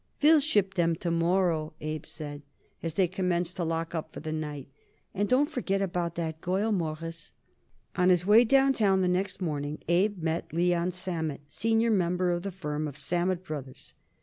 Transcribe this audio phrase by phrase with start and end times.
[0.23, 2.41] "We'll ship them to morrow," Abe said,
[2.81, 4.67] as they commenced to lock up for the night,
[5.13, 7.33] "and don't forget about that girl, Mawruss."
[7.95, 12.51] On his way downtown the next morning Abe met Leon Sammet, senior member of the
[12.51, 13.93] firm of Sammet Brothers.